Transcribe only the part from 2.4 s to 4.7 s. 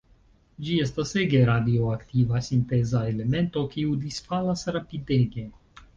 sinteza elemento, kiu disfalas